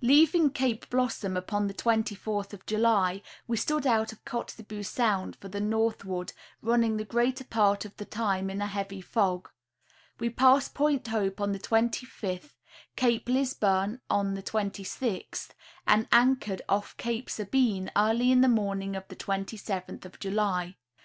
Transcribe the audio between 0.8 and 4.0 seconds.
Blossom upon the 24th of July we stood